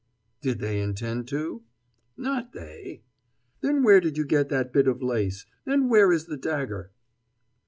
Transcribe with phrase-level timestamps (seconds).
[0.41, 1.61] "Did they intend to?"
[2.17, 3.03] "Not they!"
[3.59, 5.45] "Then, where did you get that bit of lace?
[5.63, 6.89] And where is the dagger?"